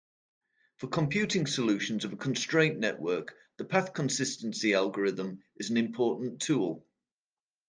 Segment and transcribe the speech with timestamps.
[0.77, 6.83] For computing solutions of a constraint network, the path-consistency algorithm is an important tool.